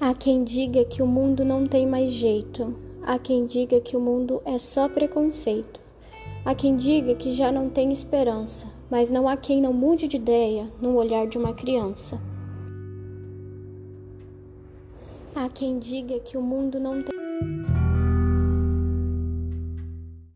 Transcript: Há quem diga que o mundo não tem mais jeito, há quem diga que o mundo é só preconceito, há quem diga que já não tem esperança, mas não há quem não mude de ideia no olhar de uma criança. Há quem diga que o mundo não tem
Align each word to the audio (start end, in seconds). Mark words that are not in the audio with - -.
Há 0.00 0.14
quem 0.14 0.44
diga 0.44 0.84
que 0.84 1.02
o 1.02 1.06
mundo 1.08 1.44
não 1.44 1.66
tem 1.66 1.84
mais 1.84 2.12
jeito, 2.12 2.72
há 3.02 3.18
quem 3.18 3.46
diga 3.46 3.80
que 3.80 3.96
o 3.96 4.00
mundo 4.00 4.40
é 4.44 4.56
só 4.56 4.88
preconceito, 4.88 5.80
há 6.44 6.54
quem 6.54 6.76
diga 6.76 7.16
que 7.16 7.32
já 7.32 7.50
não 7.50 7.68
tem 7.68 7.92
esperança, 7.92 8.68
mas 8.88 9.10
não 9.10 9.28
há 9.28 9.36
quem 9.36 9.60
não 9.60 9.72
mude 9.72 10.06
de 10.06 10.14
ideia 10.14 10.70
no 10.80 10.94
olhar 10.94 11.26
de 11.26 11.36
uma 11.36 11.52
criança. 11.52 12.20
Há 15.34 15.48
quem 15.48 15.80
diga 15.80 16.20
que 16.20 16.38
o 16.38 16.42
mundo 16.42 16.78
não 16.78 17.02
tem 17.02 17.27